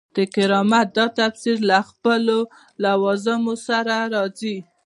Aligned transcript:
د 0.15 0.17
کرامت 0.33 0.87
دا 0.97 1.05
تفسیر 1.19 1.57
له 1.69 1.79
خپلو 1.89 2.37
لوازمو 2.83 3.55
سره 3.67 3.95
راځي. 4.13 4.57